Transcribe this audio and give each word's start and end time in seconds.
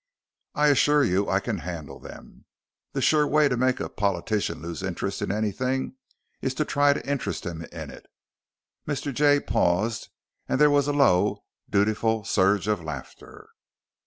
I 0.55 0.69
assure 0.69 1.03
you 1.03 1.29
I 1.29 1.39
can 1.39 1.59
handle 1.59 1.99
them. 1.99 2.45
The 2.93 3.03
sure 3.03 3.27
way 3.27 3.47
to 3.47 3.55
make 3.55 3.79
a 3.79 3.87
politician 3.87 4.59
lose 4.59 4.81
interest 4.81 5.21
in 5.21 5.31
anything 5.31 5.93
is 6.41 6.55
to 6.55 6.65
try 6.65 6.91
to 6.93 7.07
interest 7.07 7.45
him 7.45 7.65
in 7.65 7.91
it." 7.91 8.07
Mr. 8.87 9.13
Jay 9.13 9.39
paused 9.39 10.09
and 10.49 10.59
there 10.59 10.71
was 10.71 10.87
a 10.87 10.91
low, 10.91 11.43
dutiful 11.69 12.23
surge 12.23 12.67
of 12.67 12.83
laughter. 12.83 13.49